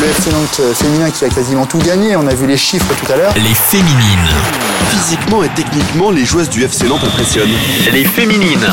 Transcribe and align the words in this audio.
le 0.00 0.06
FC 0.06 0.30
Nantes 0.32 0.60
féminin 0.74 1.10
qui 1.10 1.24
a 1.24 1.28
quasiment 1.28 1.66
tout 1.66 1.78
gagné. 1.78 2.16
On 2.16 2.26
a 2.26 2.34
vu 2.34 2.46
les 2.46 2.56
chiffres 2.56 2.94
tout 2.94 3.12
à 3.12 3.16
l'heure. 3.16 3.34
Les 3.34 3.54
féminines. 3.54 4.28
Physiquement 4.90 5.42
et 5.42 5.48
techniquement, 5.50 6.10
les 6.10 6.24
joueuses 6.24 6.48
du 6.48 6.64
FC 6.64 6.86
Nantes 6.86 7.04
impressionnent. 7.04 7.50
Les 7.92 8.04
féminines. 8.04 8.66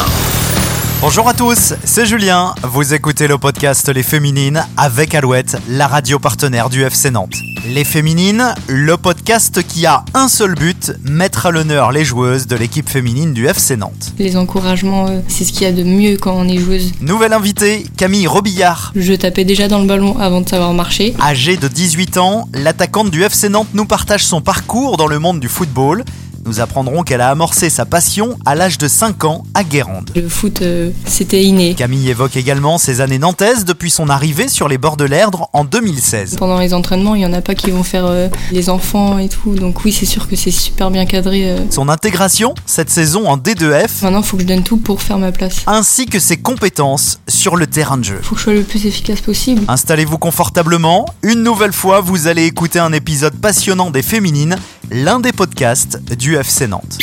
Bonjour 0.99 1.29
à 1.29 1.35
tous, 1.35 1.75
c'est 1.83 2.07
Julien. 2.07 2.55
Vous 2.63 2.95
écoutez 2.95 3.27
le 3.27 3.37
podcast 3.37 3.87
Les 3.87 4.01
Féminines 4.01 4.65
avec 4.77 5.13
Alouette, 5.13 5.55
la 5.69 5.85
radio 5.85 6.17
partenaire 6.17 6.69
du 6.71 6.81
FC 6.81 7.11
Nantes. 7.11 7.35
Les 7.67 7.83
Féminines, 7.83 8.55
le 8.67 8.97
podcast 8.97 9.61
qui 9.67 9.85
a 9.85 10.03
un 10.15 10.27
seul 10.27 10.55
but, 10.55 10.93
mettre 11.03 11.45
à 11.45 11.51
l'honneur 11.51 11.91
les 11.91 12.03
joueuses 12.03 12.47
de 12.47 12.55
l'équipe 12.55 12.89
féminine 12.89 13.33
du 13.33 13.45
FC 13.45 13.77
Nantes. 13.77 14.13
Les 14.17 14.35
encouragements, 14.37 15.07
euh, 15.07 15.19
c'est 15.27 15.43
ce 15.43 15.53
qu'il 15.53 15.63
y 15.63 15.65
a 15.65 15.71
de 15.71 15.83
mieux 15.83 16.17
quand 16.17 16.33
on 16.33 16.47
est 16.47 16.57
joueuse. 16.57 16.91
Nouvelle 16.99 17.33
invitée, 17.33 17.85
Camille 17.95 18.25
Robillard. 18.25 18.91
Je 18.95 19.13
tapais 19.13 19.45
déjà 19.45 19.67
dans 19.67 19.79
le 19.79 19.85
ballon 19.85 20.17
avant 20.17 20.41
de 20.41 20.49
savoir 20.49 20.73
marcher. 20.73 21.13
Âgée 21.21 21.57
de 21.57 21.67
18 21.67 22.17
ans, 22.17 22.49
l'attaquante 22.53 23.11
du 23.11 23.21
FC 23.21 23.49
Nantes 23.49 23.67
nous 23.75 23.85
partage 23.85 24.25
son 24.25 24.41
parcours 24.41 24.97
dans 24.97 25.07
le 25.07 25.19
monde 25.19 25.39
du 25.39 25.47
football. 25.47 26.03
Nous 26.47 26.61
apprendrons 26.61 27.03
qu'elle 27.03 27.19
a 27.19 27.29
amorcé 27.29 27.69
sa 27.69 27.85
passion 27.85 28.37
à 28.45 28.55
l'âge 28.55 28.77
de 28.77 28.87
5 28.87 29.25
ans 29.25 29.43
à 29.53 29.65
Guérande. 29.65 30.11
Le 30.15 30.29
foot, 30.29 30.61
euh, 30.61 30.91
c'était 31.05 31.43
inné. 31.43 31.73
Camille 31.73 32.07
évoque 32.09 32.37
également 32.37 32.77
ses 32.77 33.01
années 33.01 33.19
nantaises 33.19 33.65
depuis 33.65 33.91
son 33.91 34.07
arrivée 34.07 34.47
sur 34.47 34.69
les 34.69 34.77
bords 34.77 34.95
de 34.95 35.03
l'Erdre 35.03 35.49
en 35.51 35.65
2016. 35.65 36.37
Pendant 36.37 36.57
les 36.57 36.73
entraînements, 36.73 37.15
il 37.15 37.19
n'y 37.19 37.25
en 37.25 37.33
a 37.33 37.41
pas 37.41 37.53
qui 37.53 37.69
vont 37.69 37.83
faire 37.83 38.05
euh, 38.05 38.29
les 38.53 38.69
enfants 38.69 39.17
et 39.19 39.27
tout. 39.27 39.55
Donc 39.55 39.83
oui, 39.83 39.91
c'est 39.91 40.05
sûr 40.05 40.29
que 40.29 40.37
c'est 40.37 40.51
super 40.51 40.89
bien 40.89 41.05
cadré. 41.05 41.51
euh. 41.51 41.57
Son 41.69 41.89
intégration 41.89 42.55
cette 42.65 42.89
saison 42.89 43.27
en 43.27 43.35
D2F, 43.37 44.03
Maintenant, 44.03 44.21
il 44.21 44.25
faut 44.25 44.37
que 44.37 44.43
je 44.43 44.47
donne 44.47 44.63
tout 44.63 44.77
pour 44.77 45.01
faire 45.01 45.17
ma 45.17 45.33
place. 45.33 45.63
ainsi 45.67 46.05
que 46.05 46.17
ses 46.19 46.37
compétences 46.37 47.19
sur 47.27 47.57
le 47.57 47.67
terrain 47.67 47.97
de 47.97 48.05
jeu. 48.05 48.19
faut 48.23 48.35
que 48.35 48.39
je 48.39 48.43
sois 48.45 48.53
le 48.53 48.63
plus 48.63 48.85
efficace 48.85 49.19
possible. 49.19 49.63
Installez-vous 49.67 50.17
confortablement. 50.17 51.07
Une 51.23 51.43
nouvelle 51.43 51.73
fois, 51.73 51.99
vous 51.99 52.27
allez 52.27 52.45
écouter 52.45 52.79
un 52.79 52.93
épisode 52.93 53.33
passionnant 53.35 53.89
des 53.91 54.01
Féminines, 54.01 54.55
l'un 54.91 55.19
des 55.19 55.33
podcasts 55.33 56.01
du 56.15 56.35
FC 56.35 56.67
Nantes. 56.67 56.97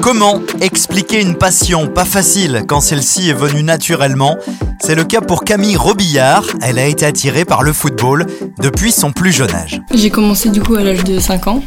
Comment 0.00 0.40
expliquer 0.60 1.20
une 1.20 1.36
passion 1.36 1.88
pas 1.88 2.04
facile 2.04 2.64
quand 2.66 2.80
celle-ci 2.80 3.28
est 3.28 3.34
venue 3.34 3.62
naturellement? 3.62 4.38
C'est 4.80 4.94
le 4.94 5.04
cas 5.04 5.20
pour 5.20 5.44
Camille 5.44 5.76
Robillard. 5.76 6.44
Elle 6.60 6.78
a 6.78 6.86
été 6.86 7.06
attirée 7.06 7.44
par 7.44 7.62
le 7.62 7.72
football 7.72 8.26
depuis 8.58 8.90
son 8.90 9.12
plus 9.12 9.30
jeune 9.30 9.54
âge. 9.54 9.80
J'ai 9.94 10.10
commencé 10.10 10.48
du 10.48 10.60
coup 10.60 10.74
à 10.74 10.82
l'âge 10.82 11.04
de 11.04 11.18
5 11.18 11.46
ans. 11.46 11.62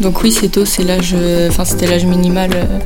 Donc 0.00 0.22
oui, 0.22 0.32
c'est 0.32 0.48
tôt, 0.48 0.64
c'est 0.64 0.84
l'âge, 0.84 1.14
euh, 1.14 1.50
c'était 1.64 1.86
l'âge 1.86 2.04
minimal 2.04 2.50
euh, 2.54 2.78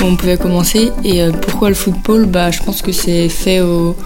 où 0.00 0.04
on 0.04 0.16
pouvait 0.16 0.36
commencer. 0.36 0.92
Et 1.04 1.22
euh, 1.22 1.32
pourquoi 1.32 1.68
le 1.70 1.74
football? 1.74 2.26
Bah, 2.26 2.50
je 2.50 2.62
pense 2.62 2.82
que 2.82 2.92
c'est 2.92 3.28
fait 3.28 3.60
au 3.60 3.96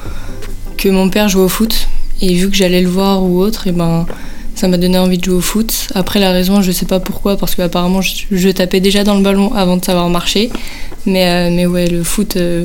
que 0.76 0.90
mon 0.90 1.08
père 1.08 1.28
jouait 1.28 1.44
au 1.44 1.48
foot 1.48 1.88
et 2.20 2.34
vu 2.34 2.48
que 2.48 2.56
j'allais 2.56 2.80
le 2.80 2.88
voir 2.88 3.22
ou 3.22 3.40
autre, 3.40 3.68
ben 3.70 4.06
ça 4.56 4.68
m'a 4.68 4.78
donné 4.78 4.98
envie 4.98 5.18
de 5.18 5.24
jouer 5.24 5.34
au 5.34 5.40
foot. 5.40 5.88
Après 5.94 6.18
la 6.18 6.32
raison, 6.32 6.62
je 6.62 6.72
sais 6.72 6.86
pas 6.86 6.98
pourquoi, 6.98 7.36
parce 7.36 7.54
que 7.54 7.62
apparemment 7.62 8.00
je, 8.00 8.24
je 8.30 8.48
tapais 8.48 8.80
déjà 8.80 9.04
dans 9.04 9.14
le 9.14 9.22
ballon 9.22 9.54
avant 9.54 9.76
de 9.76 9.84
savoir 9.84 10.08
marcher. 10.08 10.50
Mais 11.04 11.28
euh, 11.28 11.50
mais 11.54 11.66
ouais, 11.66 11.86
le 11.86 12.02
foot, 12.02 12.36
euh, 12.36 12.64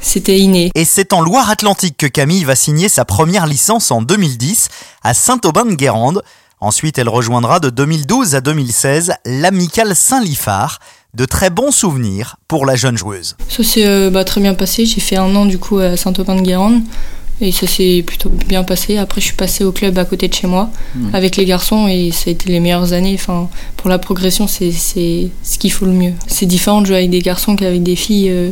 c'était 0.00 0.38
inné. 0.38 0.70
Et 0.74 0.84
c'est 0.84 1.12
en 1.12 1.20
Loire-Atlantique 1.20 1.96
que 1.98 2.06
Camille 2.06 2.44
va 2.44 2.54
signer 2.54 2.88
sa 2.88 3.04
première 3.04 3.46
licence 3.46 3.90
en 3.90 4.02
2010 4.02 4.68
à 5.02 5.12
Saint-Aubin-de-Guérande. 5.12 6.22
Ensuite, 6.60 6.98
elle 6.98 7.08
rejoindra 7.08 7.58
de 7.58 7.70
2012 7.70 8.34
à 8.36 8.40
2016 8.40 9.12
l'amicale 9.24 9.96
Saint-Lifard. 9.96 10.78
De 11.12 11.24
très 11.24 11.50
bons 11.50 11.72
souvenirs 11.72 12.36
pour 12.46 12.64
la 12.64 12.76
jeune 12.76 12.96
joueuse. 12.96 13.34
Ça 13.48 13.64
s'est 13.64 13.84
euh, 13.84 14.10
bah, 14.10 14.22
très 14.22 14.40
bien 14.40 14.54
passé. 14.54 14.86
J'ai 14.86 15.00
fait 15.00 15.16
un 15.16 15.34
an 15.34 15.44
du 15.44 15.58
coup 15.58 15.80
à 15.80 15.96
Saint-Aubin-de-Guérande. 15.96 16.82
Et 17.42 17.52
ça 17.52 17.66
s'est 17.66 18.02
plutôt 18.06 18.28
bien 18.48 18.62
passé. 18.64 18.96
Après, 18.98 19.20
je 19.20 19.26
suis 19.26 19.34
passée 19.36 19.64
au 19.64 19.72
club 19.72 19.96
à 19.98 20.04
côté 20.04 20.28
de 20.28 20.34
chez 20.34 20.46
moi 20.46 20.70
avec 21.14 21.36
les 21.36 21.44
garçons 21.46 21.88
et 21.88 22.10
ça 22.12 22.24
a 22.28 22.32
été 22.32 22.50
les 22.50 22.60
meilleures 22.60 22.92
années. 22.92 23.14
Enfin, 23.14 23.48
pour 23.76 23.88
la 23.88 23.98
progression, 23.98 24.46
c'est 24.46 24.70
c'est 24.72 25.28
ce 25.42 25.58
qu'il 25.58 25.72
faut 25.72 25.86
le 25.86 25.92
mieux. 25.92 26.12
C'est 26.26 26.46
différent 26.46 26.80
de 26.82 26.86
jouer 26.86 26.96
avec 26.96 27.10
des 27.10 27.20
garçons 27.20 27.56
qu'avec 27.56 27.82
des 27.82 27.96
filles. 27.96 28.28
euh, 28.30 28.50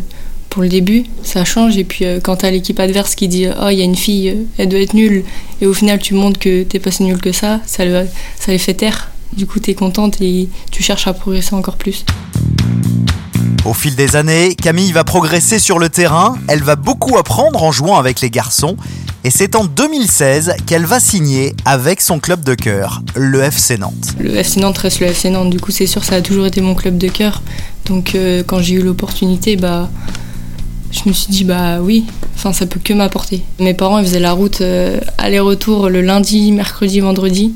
pour 0.50 0.62
le 0.62 0.70
début, 0.70 1.04
ça 1.22 1.44
change. 1.44 1.76
Et 1.76 1.84
puis, 1.84 2.06
euh, 2.06 2.20
quand 2.22 2.36
t'as 2.36 2.50
l'équipe 2.50 2.80
adverse 2.80 3.14
qui 3.14 3.28
dit 3.28 3.46
Oh, 3.60 3.68
il 3.70 3.76
y 3.78 3.82
a 3.82 3.84
une 3.84 3.94
fille, 3.94 4.30
euh, 4.30 4.34
elle 4.56 4.70
doit 4.70 4.80
être 4.80 4.94
nulle. 4.94 5.24
Et 5.60 5.66
au 5.66 5.74
final, 5.74 5.98
tu 5.98 6.14
montres 6.14 6.38
que 6.40 6.62
t'es 6.62 6.78
pas 6.78 6.90
si 6.90 7.02
nulle 7.02 7.20
que 7.20 7.32
ça. 7.32 7.60
Ça, 7.66 7.84
le- 7.84 8.06
ça 8.40 8.50
les 8.52 8.56
fait 8.58 8.72
taire. 8.72 9.10
Du 9.36 9.44
coup, 9.44 9.60
t'es 9.60 9.74
contente 9.74 10.22
et 10.22 10.48
tu 10.70 10.82
cherches 10.82 11.06
à 11.06 11.12
progresser 11.12 11.54
encore 11.54 11.76
plus. 11.76 12.02
Au 13.64 13.74
fil 13.74 13.96
des 13.96 14.16
années, 14.16 14.54
Camille 14.54 14.92
va 14.92 15.04
progresser 15.04 15.58
sur 15.58 15.78
le 15.78 15.88
terrain, 15.88 16.36
elle 16.48 16.62
va 16.62 16.76
beaucoup 16.76 17.18
apprendre 17.18 17.62
en 17.62 17.72
jouant 17.72 17.98
avec 17.98 18.20
les 18.20 18.30
garçons, 18.30 18.76
et 19.24 19.30
c'est 19.30 19.56
en 19.56 19.64
2016 19.64 20.54
qu'elle 20.66 20.86
va 20.86 21.00
signer 21.00 21.54
avec 21.64 22.00
son 22.00 22.20
club 22.20 22.44
de 22.44 22.54
cœur, 22.54 23.02
le 23.14 23.42
FC 23.42 23.76
Nantes. 23.76 24.14
Le 24.18 24.36
FC 24.36 24.60
Nantes 24.60 24.78
reste 24.78 25.00
le 25.00 25.08
FC 25.08 25.30
Nantes, 25.30 25.50
du 25.50 25.60
coup 25.60 25.72
c'est 25.72 25.86
sûr 25.86 26.04
ça 26.04 26.16
a 26.16 26.22
toujours 26.22 26.46
été 26.46 26.60
mon 26.60 26.74
club 26.74 26.96
de 26.96 27.08
cœur. 27.08 27.42
Donc 27.86 28.14
euh, 28.14 28.42
quand 28.46 28.60
j'ai 28.60 28.74
eu 28.74 28.82
l'opportunité, 28.82 29.56
bah 29.56 29.90
je 30.90 31.00
me 31.06 31.12
suis 31.12 31.30
dit 31.30 31.44
bah 31.44 31.80
oui, 31.80 32.06
enfin 32.36 32.52
ça 32.52 32.64
peut 32.64 32.80
que 32.82 32.92
m'apporter. 32.92 33.42
Mes 33.58 33.74
parents 33.74 33.98
ils 33.98 34.06
faisaient 34.06 34.20
la 34.20 34.32
route 34.32 34.60
euh, 34.60 35.00
aller-retour 35.18 35.90
le 35.90 36.00
lundi, 36.00 36.52
mercredi, 36.52 37.00
vendredi. 37.00 37.54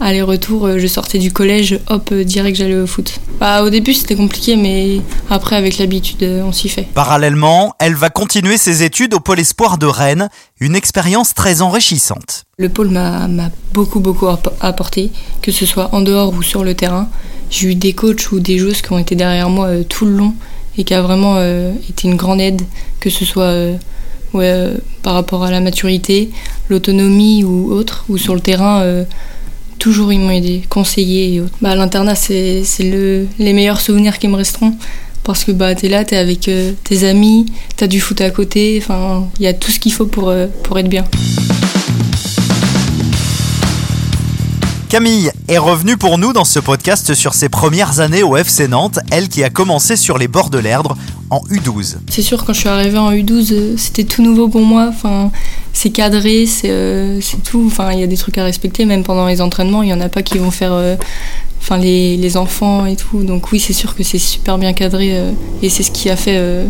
Aller-retour, 0.00 0.66
euh, 0.66 0.78
je 0.78 0.86
sortais 0.86 1.18
du 1.18 1.32
collège, 1.32 1.80
hop, 1.88 2.10
euh, 2.12 2.22
direct 2.22 2.56
j'allais 2.56 2.76
au 2.76 2.86
foot. 2.86 3.18
Bah 3.40 3.64
au 3.64 3.70
début 3.70 3.94
c'était 3.94 4.14
compliqué 4.14 4.54
mais 4.56 5.00
après 5.28 5.56
avec 5.56 5.78
l'habitude 5.78 6.22
euh, 6.22 6.42
on 6.44 6.52
s'y 6.52 6.68
fait. 6.68 6.86
Parallèlement, 6.94 7.74
elle 7.80 7.94
va 7.94 8.08
continuer 8.08 8.58
ses 8.58 8.84
études 8.84 9.12
au 9.14 9.20
Pôle 9.20 9.40
Espoir 9.40 9.76
de 9.76 9.86
Rennes, 9.86 10.28
une 10.60 10.76
expérience 10.76 11.34
très 11.34 11.62
enrichissante. 11.62 12.44
Le 12.58 12.68
pôle 12.68 12.90
m'a 12.90 13.26
beaucoup 13.74 13.98
beaucoup 13.98 14.28
app- 14.28 14.54
apporté, 14.60 15.10
que 15.42 15.50
ce 15.50 15.66
soit 15.66 15.92
en 15.92 16.00
dehors 16.00 16.32
ou 16.32 16.42
sur 16.42 16.62
le 16.62 16.74
terrain. 16.74 17.08
J'ai 17.50 17.68
eu 17.68 17.74
des 17.74 17.92
coachs 17.92 18.30
ou 18.30 18.38
des 18.38 18.56
joueuses 18.58 18.82
qui 18.82 18.92
ont 18.92 18.98
été 18.98 19.16
derrière 19.16 19.50
moi 19.50 19.66
euh, 19.66 19.82
tout 19.82 20.04
le 20.04 20.12
long 20.12 20.34
et 20.76 20.84
qui 20.84 20.94
a 20.94 21.02
vraiment 21.02 21.34
euh, 21.38 21.72
été 21.90 22.06
une 22.06 22.14
grande 22.16 22.40
aide, 22.40 22.62
que 23.00 23.10
ce 23.10 23.24
soit 23.24 23.42
euh, 23.44 23.74
ouais, 24.32 24.74
par 25.02 25.14
rapport 25.14 25.42
à 25.42 25.50
la 25.50 25.60
maturité, 25.60 26.30
l'autonomie 26.68 27.42
ou 27.42 27.72
autre, 27.72 28.04
ou 28.08 28.16
sur 28.16 28.36
le 28.36 28.40
terrain. 28.40 28.82
Toujours 29.78 30.12
ils 30.12 30.18
m'ont 30.18 30.30
aidé, 30.30 30.62
conseillé 30.68 31.34
et 31.34 31.40
autres. 31.40 31.56
Bah, 31.60 31.74
l'internat 31.74 32.14
c'est 32.14 32.62
c'est 32.64 32.84
le, 32.84 33.26
les 33.38 33.52
meilleurs 33.52 33.80
souvenirs 33.80 34.18
qui 34.18 34.28
me 34.28 34.36
resteront. 34.36 34.74
Parce 35.24 35.44
que 35.44 35.52
bah, 35.52 35.74
t'es 35.74 35.90
là, 35.90 36.06
t'es 36.06 36.16
avec 36.16 36.48
euh, 36.48 36.72
tes 36.84 37.06
amis, 37.06 37.44
t'as 37.76 37.86
du 37.86 38.00
foot 38.00 38.18
à 38.22 38.30
côté, 38.30 38.80
enfin, 38.82 39.28
il 39.38 39.44
y 39.44 39.46
a 39.46 39.52
tout 39.52 39.70
ce 39.70 39.78
qu'il 39.78 39.92
faut 39.92 40.06
pour, 40.06 40.30
euh, 40.30 40.46
pour 40.62 40.78
être 40.78 40.88
bien. 40.88 41.04
Camille 44.88 45.30
est 45.48 45.58
revenue 45.58 45.98
pour 45.98 46.16
nous 46.16 46.32
dans 46.32 46.46
ce 46.46 46.58
podcast 46.58 47.12
sur 47.12 47.34
ses 47.34 47.50
premières 47.50 48.00
années 48.00 48.22
au 48.22 48.38
FC 48.38 48.68
Nantes, 48.68 49.00
elle 49.10 49.28
qui 49.28 49.44
a 49.44 49.50
commencé 49.50 49.96
sur 49.96 50.16
les 50.16 50.28
bords 50.28 50.48
de 50.48 50.56
l'Erdre 50.56 50.96
en 51.28 51.40
U12. 51.50 51.96
C'est 52.08 52.22
sûr, 52.22 52.42
quand 52.46 52.54
je 52.54 52.60
suis 52.60 52.70
arrivée 52.70 52.96
en 52.96 53.12
U12, 53.12 53.52
euh, 53.52 53.74
c'était 53.76 54.04
tout 54.04 54.22
nouveau 54.22 54.48
pour 54.48 54.62
moi. 54.62 54.86
Enfin, 54.88 55.30
c'est 55.78 55.90
cadré, 55.90 56.46
c'est 56.46 56.70
euh, 56.70 57.20
tout. 57.44 57.62
Enfin, 57.64 57.92
il 57.92 58.00
y 58.00 58.02
a 58.02 58.08
des 58.08 58.16
trucs 58.16 58.36
à 58.36 58.42
respecter, 58.42 58.84
même 58.84 59.04
pendant 59.04 59.28
les 59.28 59.40
entraînements. 59.40 59.84
Il 59.84 59.88
y 59.88 59.92
en 59.92 60.00
a 60.00 60.08
pas 60.08 60.22
qui 60.22 60.36
vont 60.38 60.50
faire, 60.50 60.72
euh, 60.72 60.96
enfin, 61.60 61.76
les, 61.76 62.16
les 62.16 62.36
enfants 62.36 62.84
et 62.84 62.96
tout. 62.96 63.22
Donc 63.22 63.52
oui, 63.52 63.60
c'est 63.60 63.72
sûr 63.72 63.94
que 63.94 64.02
c'est 64.02 64.18
super 64.18 64.58
bien 64.58 64.72
cadré 64.72 65.16
euh, 65.16 65.30
et 65.62 65.68
c'est 65.68 65.84
ce 65.84 65.92
qui 65.92 66.10
a 66.10 66.16
fait, 66.16 66.36
euh, 66.36 66.64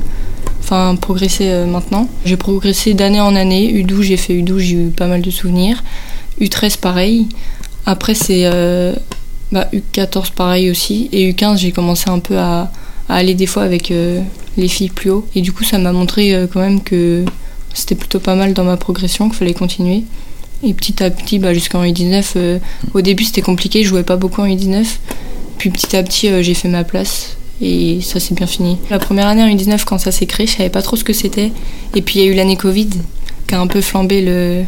enfin, 0.60 0.94
progresser 1.00 1.64
maintenant. 1.66 2.06
J'ai 2.26 2.36
progressé 2.36 2.92
d'année 2.92 3.22
en 3.22 3.34
année. 3.34 3.72
U12, 3.82 4.02
j'ai 4.02 4.18
fait 4.18 4.34
U12, 4.34 4.58
j'ai 4.58 4.76
eu 4.76 4.88
pas 4.90 5.06
mal 5.06 5.22
de 5.22 5.30
souvenirs. 5.30 5.82
U13, 6.38 6.78
pareil. 6.78 7.28
Après, 7.86 8.12
c'est 8.12 8.42
euh, 8.44 8.94
bah, 9.52 9.70
U14, 9.72 10.32
pareil 10.32 10.70
aussi. 10.70 11.08
Et 11.12 11.32
U15, 11.32 11.56
j'ai 11.56 11.72
commencé 11.72 12.10
un 12.10 12.18
peu 12.18 12.36
à, 12.36 12.70
aller 13.08 13.32
des 13.32 13.46
fois 13.46 13.62
avec 13.62 13.88
les 13.88 14.68
filles 14.68 14.90
plus 14.90 15.08
haut. 15.08 15.26
Et 15.34 15.40
du 15.40 15.52
coup, 15.52 15.64
ça 15.64 15.78
m'a 15.78 15.92
montré 15.92 16.46
quand 16.52 16.60
même 16.60 16.82
que 16.82 17.24
c'était 17.78 17.94
plutôt 17.94 18.20
pas 18.20 18.34
mal 18.34 18.54
dans 18.54 18.64
ma 18.64 18.76
progression, 18.76 19.28
qu'il 19.28 19.38
fallait 19.38 19.54
continuer. 19.54 20.02
Et 20.64 20.74
petit 20.74 21.02
à 21.02 21.10
petit, 21.10 21.38
bah, 21.38 21.54
jusqu'en 21.54 21.84
U19, 21.84 22.32
euh, 22.36 22.58
au 22.94 23.00
début 23.00 23.24
c'était 23.24 23.42
compliqué, 23.42 23.84
je 23.84 23.88
jouais 23.88 24.02
pas 24.02 24.16
beaucoup 24.16 24.42
en 24.42 24.46
U19. 24.46 24.84
Puis 25.58 25.70
petit 25.70 25.96
à 25.96 26.02
petit, 26.02 26.28
euh, 26.28 26.42
j'ai 26.42 26.54
fait 26.54 26.68
ma 26.68 26.84
place 26.84 27.36
et 27.60 28.00
ça 28.02 28.18
s'est 28.18 28.34
bien 28.34 28.46
fini. 28.46 28.78
La 28.90 28.98
première 28.98 29.28
année 29.28 29.42
en 29.42 29.48
U19, 29.48 29.84
quand 29.84 29.98
ça 29.98 30.10
s'est 30.10 30.26
créé, 30.26 30.46
je 30.46 30.56
savais 30.56 30.70
pas 30.70 30.82
trop 30.82 30.96
ce 30.96 31.04
que 31.04 31.12
c'était. 31.12 31.52
Et 31.94 32.02
puis 32.02 32.18
il 32.18 32.24
y 32.24 32.28
a 32.28 32.32
eu 32.32 32.34
l'année 32.34 32.56
Covid 32.56 32.90
qui 33.46 33.54
a 33.54 33.60
un 33.60 33.66
peu 33.68 33.80
flambé 33.80 34.20
le, 34.20 34.64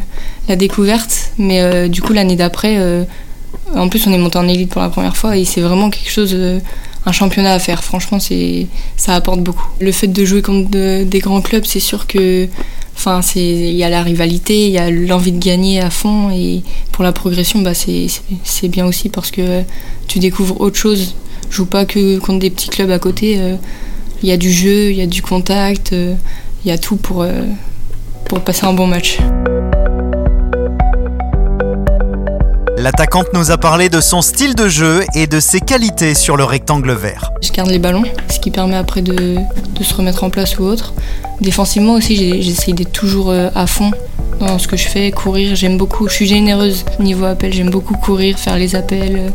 la 0.47 0.55
découverte. 0.55 1.31
Mais 1.37 1.61
euh, 1.61 1.89
du 1.89 2.01
coup, 2.01 2.13
l'année 2.13 2.37
d'après, 2.37 2.79
en 3.75 3.89
plus, 3.89 4.07
on 4.07 4.13
est 4.13 4.17
monté 4.17 4.37
en 4.37 4.47
élite 4.47 4.69
pour 4.69 4.81
la 4.81 4.89
première 4.89 5.17
fois 5.17 5.37
et 5.37 5.45
c'est 5.45 5.61
vraiment 5.61 5.89
quelque 5.89 6.09
chose. 6.09 6.35
Un 7.05 7.11
championnat 7.11 7.53
à 7.53 7.59
faire. 7.59 7.83
Franchement, 7.83 8.19
c'est 8.19 8.67
ça 8.97 9.15
apporte 9.15 9.41
beaucoup. 9.41 9.67
Le 9.79 9.91
fait 9.91 10.07
de 10.07 10.25
jouer 10.25 10.41
contre 10.41 10.69
de- 10.69 11.03
des 11.03 11.19
grands 11.19 11.41
clubs, 11.41 11.65
c'est 11.65 11.79
sûr 11.79 12.05
que, 12.07 12.47
enfin, 12.95 13.21
c'est 13.21 13.39
il 13.43 13.75
y 13.75 13.83
a 13.83 13.89
la 13.89 14.03
rivalité, 14.03 14.67
il 14.67 14.71
y 14.71 14.77
a 14.77 14.89
l'envie 14.91 15.31
de 15.31 15.39
gagner 15.43 15.79
à 15.81 15.89
fond 15.89 16.29
et 16.31 16.61
pour 16.91 17.03
la 17.03 17.11
progression, 17.11 17.59
bah 17.61 17.73
c'est 17.73 18.67
bien 18.67 18.85
aussi 18.85 19.09
parce 19.09 19.31
que 19.31 19.61
tu 20.07 20.19
découvres 20.19 20.61
autre 20.61 20.77
chose. 20.77 21.15
Joue 21.49 21.65
pas 21.65 21.85
que 21.85 22.19
contre 22.19 22.39
des 22.39 22.49
petits 22.49 22.69
clubs 22.69 22.91
à 22.91 22.99
côté. 22.99 23.35
euh, 23.39 23.55
Il 24.23 24.29
y 24.29 24.31
a 24.31 24.37
du 24.37 24.51
jeu, 24.51 24.91
il 24.91 24.97
y 24.97 25.01
a 25.01 25.07
du 25.07 25.21
contact, 25.23 25.93
euh, 25.93 26.13
il 26.63 26.69
y 26.69 26.71
a 26.71 26.77
tout 26.77 26.95
pour 26.95 27.23
euh, 27.23 27.41
pour 28.25 28.39
passer 28.41 28.65
un 28.65 28.73
bon 28.73 28.85
match. 28.87 29.17
L'attaquante 32.81 33.27
nous 33.35 33.51
a 33.51 33.59
parlé 33.59 33.89
de 33.89 34.01
son 34.01 34.23
style 34.23 34.55
de 34.55 34.67
jeu 34.67 35.01
et 35.13 35.27
de 35.27 35.39
ses 35.39 35.59
qualités 35.59 36.15
sur 36.15 36.35
le 36.35 36.43
rectangle 36.43 36.93
vert. 36.93 37.31
Je 37.43 37.51
garde 37.51 37.69
les 37.69 37.77
ballons, 37.77 38.01
ce 38.27 38.39
qui 38.39 38.49
permet 38.49 38.75
après 38.75 39.03
de, 39.03 39.37
se 39.83 39.93
remettre 39.93 40.23
en 40.23 40.31
place 40.31 40.57
ou 40.57 40.63
autre. 40.63 40.95
Défensivement 41.41 41.93
aussi, 41.93 42.41
j'essaye 42.41 42.73
d'être 42.73 42.91
toujours 42.91 43.29
euh, 43.29 43.49
à 43.53 43.67
fond 43.67 43.91
dans 44.39 44.57
ce 44.57 44.67
que 44.67 44.77
je 44.77 44.87
fais, 44.87 45.11
courir, 45.11 45.55
j'aime 45.55 45.77
beaucoup, 45.77 46.07
je 46.07 46.13
suis 46.13 46.25
généreuse 46.25 46.83
niveau 46.99 47.25
appel, 47.25 47.53
j'aime 47.53 47.69
beaucoup 47.69 47.93
courir, 47.93 48.39
faire 48.39 48.57
les 48.57 48.75
appels, 48.75 49.15
euh, 49.15 49.29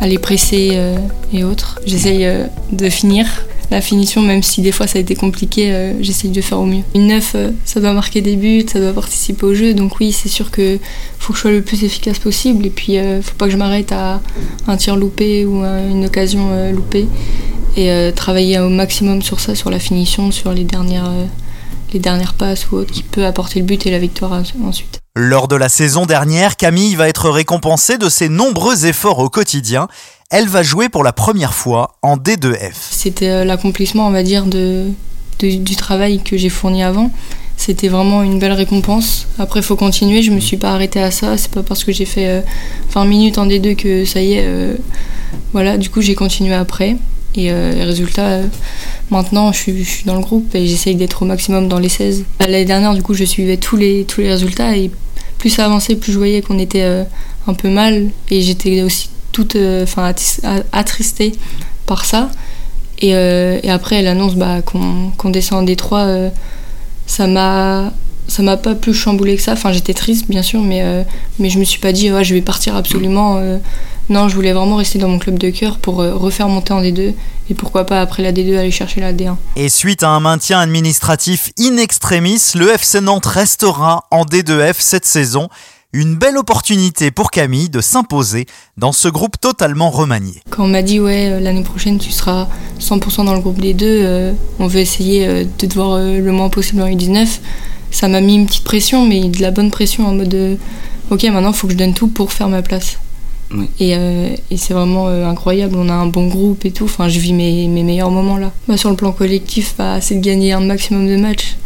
aller 0.00 0.18
presser 0.18 0.70
euh, 0.74 0.96
et 1.32 1.42
autres. 1.42 1.80
J'essaye 1.84 2.28
de 2.70 2.88
finir 2.88 3.26
la 3.72 3.80
finition, 3.80 4.22
même 4.22 4.42
si 4.42 4.62
des 4.62 4.70
fois 4.72 4.86
ça 4.86 4.98
a 4.98 5.00
été 5.00 5.14
compliqué, 5.16 5.72
euh, 5.72 5.94
j'essaye 6.00 6.30
de 6.30 6.40
faire 6.40 6.60
au 6.60 6.66
mieux. 6.66 6.82
Une 6.94 7.08
neuf, 7.08 7.32
euh, 7.34 7.50
ça 7.64 7.80
doit 7.80 7.92
marquer 7.92 8.20
des 8.20 8.36
buts, 8.36 8.64
ça 8.72 8.78
doit 8.80 8.92
participer 8.92 9.44
au 9.44 9.54
jeu, 9.54 9.74
donc 9.74 9.98
oui, 9.98 10.12
c'est 10.12 10.28
sûr 10.28 10.50
que 10.50 10.78
faut 11.18 11.32
que 11.32 11.36
je 11.38 11.42
sois 11.42 11.50
le 11.50 11.62
plus 11.62 11.82
efficace 11.84 12.18
possible, 12.18 12.66
et 12.66 12.70
puis 12.70 12.98
euh, 12.98 13.20
faut 13.22 13.34
pas 13.34 13.46
que 13.46 13.52
je 13.52 13.56
m'arrête 13.56 13.90
à 13.92 14.20
un 14.68 14.76
tir 14.76 14.96
loupé 14.96 15.44
ou 15.44 15.62
à 15.62 15.80
une 15.80 16.04
occasion 16.06 16.48
euh, 16.52 16.70
loupée, 16.72 17.08
et 17.76 17.90
euh, 17.90 18.12
travailler 18.12 18.58
au 18.60 18.68
maximum 18.68 19.22
sur 19.22 19.40
ça, 19.40 19.54
sur 19.54 19.70
la 19.70 19.78
finition, 19.78 20.30
sur 20.30 20.52
les 20.52 20.64
dernières, 20.64 21.10
les 21.92 21.98
dernières 22.00 22.34
passes 22.34 22.70
ou 22.70 22.76
autres 22.76 22.92
qui 22.92 23.02
peut 23.02 23.26
apporter 23.26 23.58
le 23.60 23.66
but 23.66 23.86
et 23.86 23.90
la 23.90 23.98
victoire 23.98 24.32
en- 24.32 24.68
ensuite. 24.68 24.98
Lors 25.14 25.46
de 25.46 25.56
la 25.56 25.68
saison 25.68 26.06
dernière, 26.06 26.56
Camille 26.56 26.94
va 26.94 27.06
être 27.08 27.28
récompensée 27.28 27.98
de 27.98 28.08
ses 28.08 28.30
nombreux 28.30 28.86
efforts 28.86 29.18
au 29.18 29.28
quotidien. 29.28 29.88
Elle 30.32 30.48
va 30.48 30.62
jouer 30.62 30.88
pour 30.88 31.04
la 31.04 31.12
première 31.12 31.54
fois 31.54 31.96
en 32.02 32.16
D2F. 32.16 32.72
C'était 32.90 33.28
euh, 33.28 33.44
l'accomplissement, 33.44 34.06
on 34.06 34.10
va 34.10 34.22
dire, 34.22 34.46
de, 34.46 34.86
du 35.38 35.76
travail 35.76 36.22
que 36.22 36.36
j'ai 36.36 36.48
fourni 36.48 36.82
avant. 36.82 37.10
C'était 37.56 37.88
vraiment 37.88 38.22
une 38.22 38.38
belle 38.38 38.52
récompense. 38.52 39.28
Après, 39.38 39.60
il 39.60 39.62
faut 39.62 39.76
continuer. 39.76 40.22
Je 40.22 40.30
me 40.32 40.40
suis 40.40 40.56
pas 40.56 40.72
arrêtée 40.72 41.00
à 41.02 41.10
ça. 41.10 41.36
C'est 41.36 41.50
pas 41.50 41.62
parce 41.62 41.84
que 41.84 41.92
j'ai 41.92 42.06
fait 42.06 42.28
euh, 42.28 42.40
20 42.92 43.04
minutes 43.04 43.38
en 43.38 43.46
D2 43.46 43.76
que 43.76 44.04
ça 44.04 44.20
y 44.20 44.32
est. 44.32 44.42
euh, 44.44 44.74
voilà, 45.52 45.76
du 45.76 45.90
coup, 45.90 46.00
j'ai 46.00 46.14
continué 46.14 46.54
après. 46.54 46.96
Et 47.34 47.50
euh, 47.50 47.94
euh, 48.18 48.46
maintenant, 49.10 49.52
je 49.52 49.58
suis, 49.58 50.04
dans 50.04 50.14
le 50.14 50.20
groupe 50.20 50.54
et 50.54 50.66
j'essaye 50.66 50.96
d'être 50.96 51.22
au 51.22 51.24
maximum 51.24 51.68
dans 51.68 51.78
les 51.78 51.88
16. 51.88 52.24
L'année 52.40 52.64
dernière, 52.64 52.94
du 52.94 53.02
coup, 53.02 53.14
je 53.14 53.24
suivais 53.24 53.56
tous 53.56 53.76
les, 53.76 54.04
tous 54.04 54.20
les 54.20 54.30
résultats 54.30 54.76
et 54.76 54.90
plus 55.38 55.50
ça 55.50 55.64
avançait, 55.64 55.96
plus 55.96 56.12
je 56.12 56.18
voyais 56.18 56.42
qu'on 56.42 56.58
était 56.58 56.82
euh, 56.82 57.04
un 57.46 57.54
peu 57.54 57.70
mal. 57.70 58.08
Et 58.30 58.42
j'étais 58.42 58.82
aussi 58.82 59.08
toute 59.32 59.56
euh, 59.56 59.82
enfin, 59.84 60.12
attristée 60.72 61.32
par 61.86 62.04
ça. 62.04 62.30
Et, 63.02 63.16
euh, 63.16 63.58
et 63.62 63.70
après, 63.70 64.00
l'annonce 64.00 64.36
bah, 64.36 64.62
qu'on 64.62 65.30
descend 65.30 65.58
en 65.58 65.62
Détroit, 65.62 66.02
euh, 66.02 66.30
ça 67.06 67.26
m'a 67.26 67.92
ça 68.28 68.42
m'a 68.42 68.56
pas 68.56 68.74
plus 68.76 68.94
chamboulé 68.94 69.36
que 69.36 69.42
ça. 69.42 69.52
Enfin, 69.52 69.72
j'étais 69.72 69.92
triste, 69.92 70.26
bien 70.28 70.42
sûr, 70.42 70.62
mais, 70.62 70.82
euh, 70.82 71.02
mais 71.40 71.50
je 71.50 71.58
me 71.58 71.64
suis 71.64 71.80
pas 71.80 71.92
dit, 71.92 72.08
je 72.22 72.34
vais 72.34 72.40
partir 72.40 72.76
absolument. 72.76 73.40
non, 74.08 74.28
je 74.28 74.34
voulais 74.34 74.52
vraiment 74.52 74.76
rester 74.76 74.98
dans 74.98 75.08
mon 75.08 75.18
club 75.18 75.38
de 75.38 75.50
cœur 75.50 75.78
pour 75.78 75.96
refaire 75.96 76.48
monter 76.48 76.72
en 76.72 76.80
D2 76.80 77.12
et 77.50 77.54
pourquoi 77.54 77.84
pas 77.84 78.00
après 78.00 78.22
la 78.22 78.32
D2 78.32 78.56
aller 78.56 78.70
chercher 78.70 79.00
la 79.00 79.12
D1. 79.12 79.34
Et 79.56 79.68
suite 79.68 80.02
à 80.02 80.10
un 80.10 80.20
maintien 80.20 80.60
administratif 80.60 81.50
in 81.58 81.76
extremis, 81.76 82.40
le 82.54 82.70
FC 82.70 83.00
Nantes 83.00 83.26
restera 83.26 84.04
en 84.10 84.24
D2F 84.24 84.76
cette 84.78 85.04
saison. 85.04 85.48
Une 85.94 86.14
belle 86.16 86.38
opportunité 86.38 87.10
pour 87.10 87.30
Camille 87.30 87.68
de 87.68 87.82
s'imposer 87.82 88.46
dans 88.78 88.92
ce 88.92 89.08
groupe 89.08 89.38
totalement 89.38 89.90
remanié. 89.90 90.40
Quand 90.48 90.64
on 90.64 90.68
m'a 90.68 90.80
dit, 90.80 90.98
ouais, 91.00 91.28
euh, 91.30 91.38
l'année 91.40 91.62
prochaine, 91.62 91.98
tu 91.98 92.10
seras 92.10 92.48
100% 92.80 93.26
dans 93.26 93.34
le 93.34 93.40
groupe 93.40 93.60
des 93.60 93.74
deux, 93.74 94.00
euh, 94.02 94.32
on 94.58 94.68
veut 94.68 94.80
essayer 94.80 95.26
euh, 95.26 95.44
de 95.44 95.66
te 95.66 95.74
voir 95.74 95.92
euh, 95.92 96.18
le 96.18 96.32
moins 96.32 96.48
possible 96.48 96.80
en 96.80 96.86
U19, 96.86 97.40
ça 97.90 98.08
m'a 98.08 98.22
mis 98.22 98.36
une 98.36 98.46
petite 98.46 98.64
pression, 98.64 99.06
mais 99.06 99.28
de 99.28 99.42
la 99.42 99.50
bonne 99.50 99.70
pression 99.70 100.06
en 100.06 100.14
mode, 100.14 100.32
euh, 100.32 100.54
ok, 101.10 101.24
maintenant, 101.24 101.50
il 101.50 101.56
faut 101.56 101.66
que 101.66 101.74
je 101.74 101.78
donne 101.78 101.92
tout 101.92 102.08
pour 102.08 102.32
faire 102.32 102.48
ma 102.48 102.62
place. 102.62 102.96
Oui. 103.54 103.68
Et, 103.78 103.94
euh, 103.94 104.34
et 104.50 104.56
c'est 104.56 104.72
vraiment 104.72 105.08
euh, 105.08 105.26
incroyable, 105.26 105.76
on 105.76 105.90
a 105.90 105.92
un 105.92 106.06
bon 106.06 106.26
groupe 106.28 106.64
et 106.64 106.70
tout, 106.70 106.84
enfin, 106.84 107.10
je 107.10 107.18
vis 107.18 107.34
mes, 107.34 107.68
mes 107.68 107.82
meilleurs 107.82 108.10
moments 108.10 108.38
là. 108.38 108.50
Bah, 108.66 108.78
sur 108.78 108.88
le 108.88 108.96
plan 108.96 109.12
collectif, 109.12 109.74
bah, 109.76 110.00
c'est 110.00 110.14
de 110.14 110.20
gagner 110.24 110.54
un 110.54 110.60
maximum 110.60 111.06
de 111.06 111.16
matchs. 111.16 111.56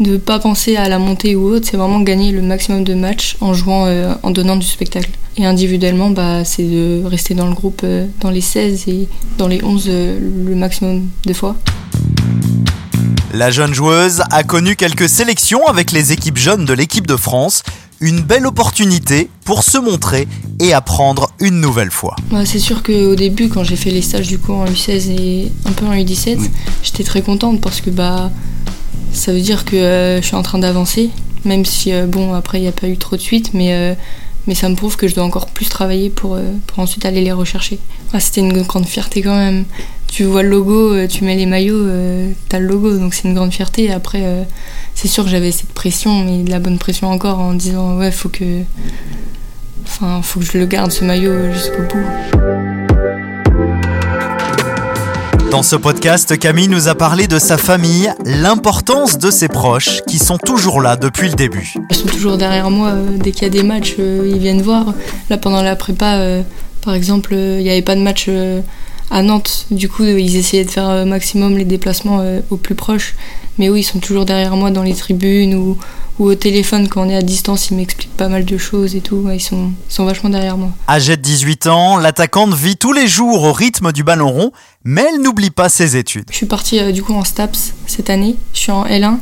De 0.00 0.16
pas 0.16 0.40
penser 0.40 0.74
à 0.76 0.88
la 0.88 0.98
montée 0.98 1.36
ou 1.36 1.46
autre, 1.46 1.68
c'est 1.70 1.76
vraiment 1.76 2.00
gagner 2.00 2.32
le 2.32 2.42
maximum 2.42 2.82
de 2.82 2.94
matchs 2.94 3.36
en 3.40 3.54
jouant, 3.54 3.86
euh, 3.86 4.12
en 4.24 4.30
donnant 4.32 4.56
du 4.56 4.66
spectacle. 4.66 5.10
Et 5.36 5.46
individuellement, 5.46 6.10
bah, 6.10 6.44
c'est 6.44 6.64
de 6.64 7.02
rester 7.04 7.34
dans 7.34 7.46
le 7.46 7.54
groupe, 7.54 7.82
euh, 7.84 8.06
dans 8.20 8.30
les 8.30 8.40
16 8.40 8.84
et 8.88 9.08
dans 9.38 9.46
les 9.46 9.62
11 9.62 9.84
euh, 9.88 10.18
le 10.46 10.54
maximum 10.56 11.08
de 11.26 11.32
fois. 11.32 11.54
La 13.32 13.50
jeune 13.50 13.72
joueuse 13.74 14.22
a 14.30 14.42
connu 14.44 14.76
quelques 14.76 15.08
sélections 15.08 15.66
avec 15.66 15.92
les 15.92 16.12
équipes 16.12 16.38
jeunes 16.38 16.64
de 16.64 16.72
l'équipe 16.72 17.06
de 17.06 17.16
France. 17.16 17.62
Une 18.00 18.20
belle 18.20 18.46
opportunité 18.46 19.30
pour 19.44 19.62
se 19.62 19.78
montrer 19.78 20.26
et 20.60 20.72
apprendre 20.72 21.30
une 21.40 21.60
nouvelle 21.60 21.90
fois. 21.90 22.16
Bah, 22.30 22.44
c'est 22.44 22.58
sûr 22.58 22.82
qu'au 22.82 23.14
début, 23.14 23.48
quand 23.48 23.62
j'ai 23.64 23.76
fait 23.76 23.90
les 23.90 24.02
stages 24.02 24.26
du 24.28 24.38
coup 24.38 24.52
en 24.52 24.66
U16 24.66 25.10
et 25.10 25.52
un 25.66 25.72
peu 25.72 25.86
en 25.86 25.92
U17, 25.92 26.36
Oui. 26.38 26.50
j'étais 26.82 27.04
très 27.04 27.22
contente 27.22 27.60
parce 27.60 27.80
que 27.80 27.90
bah, 27.90 28.30
ça 29.14 29.32
veut 29.32 29.40
dire 29.40 29.64
que 29.64 29.76
euh, 29.76 30.20
je 30.20 30.26
suis 30.26 30.36
en 30.36 30.42
train 30.42 30.58
d'avancer, 30.58 31.10
même 31.44 31.64
si 31.64 31.92
euh, 31.92 32.06
bon 32.06 32.34
après 32.34 32.58
il 32.58 32.62
n'y 32.62 32.68
a 32.68 32.72
pas 32.72 32.88
eu 32.88 32.96
trop 32.96 33.16
de 33.16 33.20
suite, 33.20 33.54
mais, 33.54 33.72
euh, 33.72 33.94
mais 34.46 34.54
ça 34.54 34.68
me 34.68 34.74
prouve 34.74 34.96
que 34.96 35.08
je 35.08 35.14
dois 35.14 35.24
encore 35.24 35.46
plus 35.46 35.68
travailler 35.68 36.10
pour, 36.10 36.38
pour 36.66 36.78
ensuite 36.80 37.04
aller 37.06 37.22
les 37.22 37.32
rechercher. 37.32 37.78
Ah, 38.12 38.20
C'était 38.20 38.40
une 38.40 38.62
grande 38.62 38.86
fierté 38.86 39.22
quand 39.22 39.36
même. 39.36 39.64
Tu 40.08 40.24
vois 40.24 40.42
le 40.42 40.50
logo, 40.50 41.06
tu 41.08 41.24
mets 41.24 41.34
les 41.34 41.46
maillots, 41.46 41.88
t'as 42.48 42.60
le 42.60 42.66
logo, 42.66 42.96
donc 42.98 43.14
c'est 43.14 43.26
une 43.26 43.34
grande 43.34 43.52
fierté. 43.52 43.90
Après, 43.90 44.22
c'est 44.94 45.08
sûr 45.08 45.24
que 45.24 45.30
j'avais 45.30 45.50
cette 45.50 45.72
pression, 45.72 46.24
mais 46.24 46.44
de 46.44 46.50
la 46.50 46.60
bonne 46.60 46.78
pression 46.78 47.08
encore 47.10 47.40
en 47.40 47.54
disant 47.54 47.96
ouais, 47.96 48.12
faut 48.12 48.28
que. 48.28 48.62
Enfin, 49.82 50.22
faut 50.22 50.38
que 50.38 50.46
je 50.46 50.56
le 50.56 50.66
garde 50.66 50.92
ce 50.92 51.04
maillot 51.04 51.52
jusqu'au 51.52 51.82
bout. 51.82 52.63
Dans 55.54 55.62
ce 55.62 55.76
podcast, 55.76 56.36
Camille 56.36 56.66
nous 56.66 56.88
a 56.88 56.96
parlé 56.96 57.28
de 57.28 57.38
sa 57.38 57.56
famille, 57.56 58.12
l'importance 58.24 59.18
de 59.18 59.30
ses 59.30 59.46
proches 59.46 60.02
qui 60.08 60.18
sont 60.18 60.36
toujours 60.36 60.80
là 60.80 60.96
depuis 60.96 61.28
le 61.28 61.36
début. 61.36 61.74
Ils 61.90 61.94
sont 61.94 62.08
toujours 62.08 62.36
derrière 62.36 62.72
moi 62.72 62.88
euh, 62.88 63.16
dès 63.18 63.30
qu'il 63.30 63.44
y 63.44 63.46
a 63.46 63.50
des 63.50 63.62
matchs, 63.62 63.94
euh, 64.00 64.28
ils 64.28 64.40
viennent 64.40 64.62
voir. 64.62 64.94
Là 65.30 65.38
pendant 65.38 65.62
la 65.62 65.76
prépa, 65.76 66.16
euh, 66.16 66.42
par 66.84 66.94
exemple, 66.94 67.34
il 67.34 67.62
n'y 67.62 67.70
avait 67.70 67.82
pas 67.82 67.94
de 67.94 68.00
match 68.00 68.28
à 69.14 69.22
Nantes. 69.22 69.66
Du 69.70 69.88
coup, 69.88 70.02
euh, 70.02 70.20
ils 70.20 70.36
essayaient 70.36 70.64
de 70.64 70.70
faire 70.70 70.88
euh, 70.90 71.04
maximum 71.04 71.56
les 71.56 71.64
déplacements 71.64 72.18
euh, 72.20 72.40
au 72.50 72.56
plus 72.56 72.74
proche. 72.74 73.14
Mais 73.58 73.68
oui, 73.68 73.80
ils 73.80 73.84
sont 73.84 74.00
toujours 74.00 74.24
derrière 74.24 74.56
moi 74.56 74.72
dans 74.72 74.82
les 74.82 74.94
tribunes 74.94 75.54
ou, 75.54 75.78
ou 76.18 76.24
au 76.26 76.34
téléphone 76.34 76.88
quand 76.88 77.06
on 77.06 77.08
est 77.08 77.14
à 77.14 77.22
distance. 77.22 77.70
Ils 77.70 77.76
m'expliquent 77.76 78.16
pas 78.16 78.28
mal 78.28 78.44
de 78.44 78.58
choses 78.58 78.96
et 78.96 79.00
tout. 79.00 79.16
Ouais, 79.16 79.36
ils, 79.36 79.40
sont, 79.40 79.70
ils 79.88 79.94
sont 79.94 80.04
vachement 80.04 80.30
derrière 80.30 80.56
moi. 80.56 80.70
Âgée 80.88 81.16
de 81.16 81.22
18 81.22 81.68
ans, 81.68 81.96
l'attaquante 81.96 82.54
vit 82.54 82.76
tous 82.76 82.92
les 82.92 83.06
jours 83.06 83.44
au 83.44 83.52
rythme 83.52 83.92
du 83.92 84.02
ballon 84.02 84.32
rond, 84.32 84.50
mais 84.82 85.06
elle 85.08 85.22
n'oublie 85.22 85.50
pas 85.50 85.68
ses 85.68 85.96
études. 85.96 86.26
Je 86.30 86.36
suis 86.36 86.46
partie 86.46 86.80
euh, 86.80 86.90
du 86.90 87.04
coup 87.04 87.14
en 87.14 87.22
STAPS 87.22 87.74
cette 87.86 88.10
année. 88.10 88.34
Je 88.52 88.58
suis 88.58 88.72
en 88.72 88.84
L1. 88.84 89.18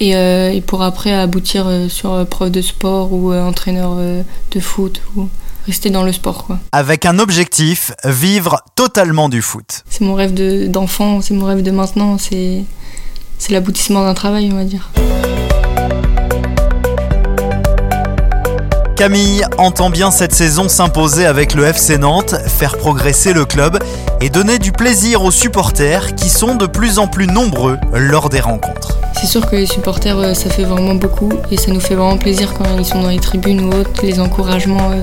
Et, 0.00 0.14
euh, 0.14 0.50
et 0.50 0.60
pour 0.60 0.82
après 0.82 1.12
aboutir 1.12 1.70
sur 1.88 2.26
prof 2.26 2.50
de 2.50 2.60
sport 2.60 3.12
ou 3.12 3.32
entraîneur 3.32 3.96
de 3.96 4.60
foot 4.60 5.00
ou 5.16 5.28
rester 5.66 5.90
dans 5.90 6.02
le 6.02 6.12
sport 6.12 6.44
quoi. 6.44 6.58
Avec 6.72 7.06
un 7.06 7.18
objectif, 7.18 7.92
vivre 8.04 8.62
totalement 8.74 9.28
du 9.28 9.42
foot. 9.42 9.84
C'est 9.88 10.02
mon 10.02 10.14
rêve 10.14 10.34
de- 10.34 10.66
d'enfant, 10.66 11.20
c'est 11.20 11.34
mon 11.34 11.46
rêve 11.46 11.62
de 11.62 11.70
maintenant, 11.70 12.16
c'est 12.18 12.62
c'est 13.38 13.52
l'aboutissement 13.52 14.04
d'un 14.04 14.14
travail, 14.14 14.50
on 14.52 14.56
va 14.56 14.64
dire. 14.64 14.90
Camille 18.96 19.42
entend 19.58 19.90
bien 19.90 20.12
cette 20.12 20.32
saison 20.32 20.68
s'imposer 20.68 21.26
avec 21.26 21.54
le 21.54 21.64
FC 21.64 21.98
Nantes, 21.98 22.36
faire 22.46 22.76
progresser 22.76 23.32
le 23.32 23.44
club 23.44 23.78
et 24.20 24.28
donner 24.30 24.60
du 24.60 24.70
plaisir 24.70 25.22
aux 25.24 25.32
supporters 25.32 26.14
qui 26.14 26.28
sont 26.28 26.54
de 26.54 26.66
plus 26.66 27.00
en 27.00 27.08
plus 27.08 27.26
nombreux 27.26 27.78
lors 27.92 28.28
des 28.28 28.38
rencontres. 28.38 28.98
C'est 29.20 29.26
sûr 29.26 29.48
que 29.50 29.56
les 29.56 29.66
supporters, 29.66 30.16
euh, 30.18 30.34
ça 30.34 30.50
fait 30.50 30.62
vraiment 30.64 30.94
beaucoup 30.94 31.30
et 31.50 31.56
ça 31.56 31.72
nous 31.72 31.80
fait 31.80 31.96
vraiment 31.96 32.16
plaisir 32.16 32.54
quand 32.54 32.64
ils 32.78 32.84
sont 32.84 33.02
dans 33.02 33.08
les 33.08 33.18
tribunes 33.18 33.60
ou 33.64 33.72
autres. 33.76 33.90
Les 34.04 34.20
encouragements, 34.20 34.92
euh, 34.92 35.02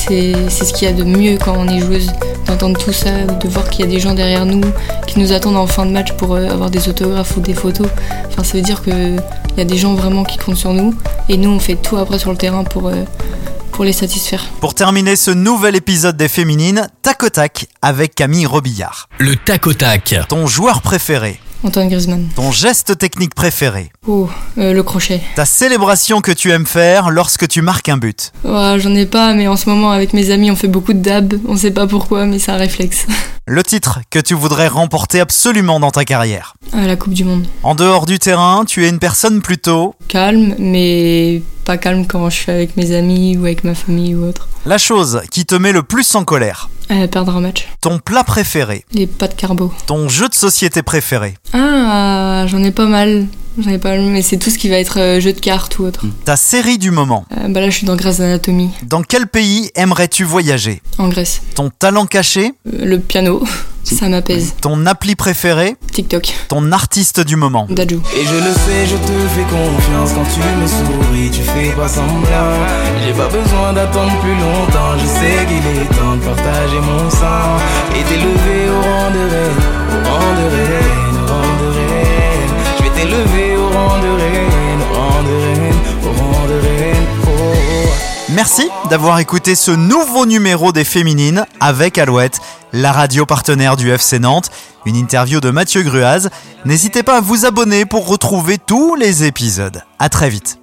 c'est 0.00 0.64
ce 0.64 0.72
qu'il 0.72 0.88
y 0.88 0.90
a 0.90 0.94
de 0.94 1.04
mieux 1.04 1.36
quand 1.36 1.54
on 1.56 1.68
est 1.68 1.80
joueuse, 1.80 2.10
d'entendre 2.46 2.78
tout 2.78 2.92
ça, 2.92 3.24
de 3.24 3.48
voir 3.48 3.68
qu'il 3.68 3.84
y 3.84 3.88
a 3.88 3.90
des 3.90 4.00
gens 4.00 4.14
derrière 4.14 4.46
nous 4.46 4.62
qui 5.06 5.18
nous 5.18 5.32
attendent 5.32 5.56
en 5.56 5.66
fin 5.66 5.84
de 5.84 5.90
match 5.90 6.12
pour 6.12 6.34
euh, 6.34 6.48
avoir 6.48 6.70
des 6.70 6.88
autographes 6.88 7.36
ou 7.36 7.40
des 7.40 7.54
photos. 7.54 7.86
Enfin, 8.28 8.42
ça 8.42 8.56
veut 8.56 8.62
dire 8.62 8.82
qu'il 8.82 9.20
y 9.56 9.60
a 9.60 9.64
des 9.64 9.76
gens 9.76 9.94
vraiment 9.94 10.24
qui 10.24 10.38
comptent 10.38 10.56
sur 10.56 10.72
nous 10.72 10.94
et 11.28 11.36
nous, 11.36 11.50
on 11.50 11.60
fait 11.60 11.76
tout 11.76 11.96
après 11.96 12.18
sur 12.18 12.30
le 12.30 12.36
terrain 12.36 12.64
pour, 12.64 12.88
euh, 12.88 13.04
pour 13.72 13.84
les 13.84 13.92
satisfaire. 13.92 14.46
Pour 14.60 14.74
terminer 14.74 15.16
ce 15.16 15.30
nouvel 15.30 15.76
épisode 15.76 16.16
des 16.16 16.28
Féminines, 16.28 16.88
tac 17.02 17.22
au 17.22 17.28
tac 17.28 17.66
avec 17.82 18.14
Camille 18.14 18.46
Robillard. 18.46 19.08
Le 19.18 19.36
tac 19.36 19.66
au 19.66 19.74
tac. 19.74 20.14
Ton 20.28 20.46
joueur 20.46 20.80
préféré, 20.80 21.38
Antoine 21.62 21.88
Griezmann. 21.88 22.28
ton 22.34 22.50
geste 22.50 22.96
technique 22.98 23.34
préféré, 23.34 23.90
Oh, 24.06 24.28
euh, 24.58 24.72
le 24.72 24.82
crochet. 24.82 25.20
ta 25.36 25.44
célébration 25.44 26.20
que 26.20 26.32
tu 26.32 26.50
aimes 26.50 26.66
faire 26.66 27.10
lorsque 27.10 27.46
tu 27.48 27.60
marques 27.62 27.88
un 27.88 27.98
but. 27.98 28.32
Ouais, 28.44 28.76
J'en 28.78 28.94
ai 28.94 29.06
pas, 29.06 29.34
mais 29.34 29.46
en 29.48 29.56
ce 29.56 29.68
moment, 29.68 29.90
avec 29.90 30.12
mes 30.14 30.30
amis, 30.30 30.50
on 30.50 30.56
fait 30.56 30.68
beaucoup 30.68 30.92
de 30.94 31.00
dab. 31.00 31.34
On 31.46 31.56
sait 31.56 31.70
pas 31.70 31.86
pourquoi, 31.86 32.24
mais 32.24 32.38
c'est 32.38 32.52
un 32.52 32.56
réflexe. 32.56 33.06
Le 33.46 33.62
titre 33.64 34.00
que 34.10 34.18
tu 34.20 34.34
voudrais 34.34 34.68
remporter 34.68 35.18
absolument 35.20 35.80
dans 35.80 35.90
ta 35.90 36.04
carrière. 36.04 36.54
À 36.72 36.86
la 36.86 36.94
Coupe 36.96 37.12
du 37.14 37.24
Monde. 37.24 37.46
En 37.64 37.74
dehors 37.74 38.06
du 38.06 38.18
terrain, 38.20 38.64
tu 38.64 38.84
es 38.86 38.88
une 38.88 39.00
personne 39.00 39.42
plutôt 39.42 39.94
Calme, 40.08 40.54
mais 40.58 41.42
pas 41.64 41.76
calme 41.78 42.06
quand 42.06 42.28
je 42.30 42.36
suis 42.36 42.50
avec 42.52 42.76
mes 42.76 42.94
amis 42.94 43.36
ou 43.36 43.44
avec 43.44 43.64
ma 43.64 43.74
famille 43.74 44.14
ou 44.14 44.24
autre. 44.26 44.48
la 44.66 44.78
chose 44.78 45.22
qui 45.30 45.46
te 45.46 45.54
met 45.54 45.72
le 45.72 45.82
plus 45.82 46.14
en 46.14 46.24
colère. 46.24 46.68
Euh, 46.90 47.06
perdre 47.06 47.36
un 47.36 47.40
match. 47.40 47.68
Ton 47.80 47.98
plat 48.00 48.24
préféré, 48.24 48.84
Les 48.92 49.06
pâtes 49.06 49.36
carbo. 49.36 49.72
ton 49.86 50.08
jeu 50.08 50.28
de 50.28 50.34
société 50.34 50.82
préféré, 50.82 51.36
Ah, 51.52 52.44
j'en 52.48 52.62
ai 52.64 52.72
pas 52.72 52.86
mal. 52.86 53.26
J'en 53.62 53.70
ai 53.70 53.78
pas 53.78 53.90
mal, 53.90 54.00
mais 54.02 54.22
c'est 54.22 54.38
tout 54.38 54.50
ce 54.50 54.58
qui 54.58 54.68
va 54.68 54.76
être 54.78 54.98
euh, 54.98 55.20
jeu 55.20 55.32
de 55.32 55.40
cartes 55.40 55.78
ou 55.78 55.84
autre. 55.84 56.04
ta 56.24 56.36
série 56.36 56.78
du 56.78 56.90
moment. 56.90 57.24
Euh, 57.36 57.48
bah 57.48 57.60
là, 57.60 57.68
je 57.70 57.76
suis 57.76 57.86
dans 57.86 57.96
Grèce 57.96 58.18
d'anatomie, 58.18 58.70
Dans 58.84 59.02
quel 59.02 59.26
pays 59.26 59.70
aimerais-tu 59.74 60.24
voyager? 60.24 60.80
En 60.98 61.08
Grèce. 61.08 61.42
Ton 61.54 61.70
talent 61.70 62.06
caché, 62.06 62.52
Euh, 62.72 62.84
le 62.86 62.98
piano, 63.00 63.42
ça 63.84 64.08
m'apaise. 64.08 64.54
ton 64.62 64.86
appli 64.86 65.14
préféré, 65.14 65.76
TikTok, 65.92 66.32
ton 66.48 66.72
artiste 66.72 67.20
du 67.20 67.36
moment. 67.36 67.66
Dajou. 67.68 68.00
Et 68.16 68.24
je 68.24 68.34
le 68.34 68.52
sais, 68.52 68.86
je 68.86 68.96
te 68.96 69.28
fais 69.34 69.42
confiance 69.42 70.12
quand 70.14 70.24
tu 70.32 70.40
me 70.40 70.66
souris, 70.66 71.30
tu 71.30 71.42
fais 71.42 71.72
pas 71.76 71.88
semblant. 71.88 72.54
J'ai 73.04 73.12
pas 73.12 73.28
besoin 73.28 73.72
d'attendre 73.74 74.12
plus 74.20 74.34
longtemps, 74.36 74.96
je 74.98 75.06
sais 75.06 75.46
qu'il 75.46 75.82
est 75.82 75.98
temps 75.98 76.16
de 76.16 76.22
partager 76.22 76.80
mon 76.80 77.10
sang 77.10 77.58
et 77.98 78.02
t'élever 78.04 78.70
au 78.70 78.80
rang 78.80 79.10
de 79.10 79.30
reine, 79.30 79.79
Merci 88.40 88.70
d'avoir 88.88 89.18
écouté 89.18 89.54
ce 89.54 89.70
nouveau 89.70 90.24
numéro 90.24 90.72
des 90.72 90.84
Féminines 90.84 91.44
avec 91.60 91.98
Alouette, 91.98 92.38
la 92.72 92.90
radio 92.90 93.26
partenaire 93.26 93.76
du 93.76 93.90
FC 93.90 94.18
Nantes. 94.18 94.50
Une 94.86 94.96
interview 94.96 95.40
de 95.40 95.50
Mathieu 95.50 95.82
Gruaz. 95.82 96.30
N'hésitez 96.64 97.02
pas 97.02 97.18
à 97.18 97.20
vous 97.20 97.44
abonner 97.44 97.84
pour 97.84 98.08
retrouver 98.08 98.56
tous 98.56 98.94
les 98.94 99.24
épisodes. 99.24 99.82
À 99.98 100.08
très 100.08 100.30
vite. 100.30 100.59